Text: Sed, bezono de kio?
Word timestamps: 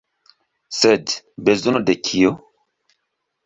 Sed, 0.77 1.13
bezono 1.51 1.85
de 1.91 1.99
kio? 2.11 2.35